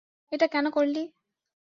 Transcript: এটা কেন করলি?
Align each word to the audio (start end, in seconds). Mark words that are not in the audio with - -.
এটা 0.31 0.47
কেন 0.47 0.65
করলি? 0.69 1.03